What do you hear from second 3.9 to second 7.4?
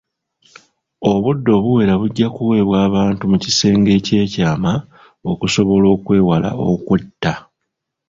eky'ekyama okusobola okwewala okwetta.